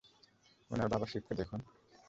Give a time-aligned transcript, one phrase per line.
[0.71, 1.59] উনার বাবা শিবকে দেখুন?